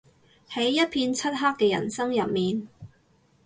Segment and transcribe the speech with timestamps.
[0.49, 2.67] 喺一片漆黑嘅人生入面